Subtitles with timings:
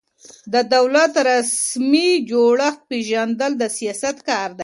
[0.53, 4.59] د دولت رسمي جوړښت پېژندل د سیاست کار دی.